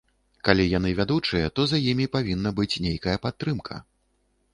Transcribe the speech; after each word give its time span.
Калі 0.47 0.63
яны 0.69 0.93
вядучыя, 0.99 1.51
то 1.55 1.65
за 1.71 1.77
імі 1.91 2.07
павінна 2.15 2.49
быць 2.61 2.81
нейкая 2.87 3.15
падтрымка. 3.27 3.75